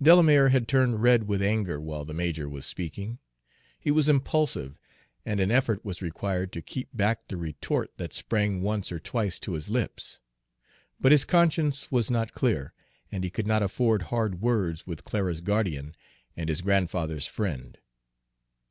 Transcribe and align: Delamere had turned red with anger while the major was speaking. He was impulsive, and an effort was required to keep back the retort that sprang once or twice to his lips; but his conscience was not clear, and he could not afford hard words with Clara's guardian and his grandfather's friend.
Delamere 0.00 0.48
had 0.48 0.66
turned 0.68 1.02
red 1.02 1.24
with 1.28 1.42
anger 1.42 1.78
while 1.78 2.06
the 2.06 2.14
major 2.14 2.48
was 2.48 2.64
speaking. 2.64 3.18
He 3.78 3.90
was 3.90 4.08
impulsive, 4.08 4.78
and 5.26 5.38
an 5.38 5.50
effort 5.50 5.84
was 5.84 6.00
required 6.00 6.50
to 6.54 6.62
keep 6.62 6.88
back 6.94 7.28
the 7.28 7.36
retort 7.36 7.90
that 7.98 8.14
sprang 8.14 8.62
once 8.62 8.90
or 8.90 8.98
twice 8.98 9.38
to 9.40 9.52
his 9.52 9.68
lips; 9.68 10.20
but 10.98 11.12
his 11.12 11.26
conscience 11.26 11.90
was 11.92 12.10
not 12.10 12.32
clear, 12.32 12.72
and 13.12 13.22
he 13.22 13.28
could 13.28 13.46
not 13.46 13.62
afford 13.62 14.04
hard 14.04 14.40
words 14.40 14.86
with 14.86 15.04
Clara's 15.04 15.42
guardian 15.42 15.94
and 16.34 16.48
his 16.48 16.62
grandfather's 16.62 17.26
friend. 17.26 17.76